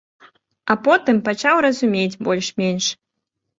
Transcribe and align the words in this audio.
А 0.73 0.75
потым 0.87 1.19
пачаў 1.29 1.55
разумець 1.67 2.19
больш-менш. 2.31 2.85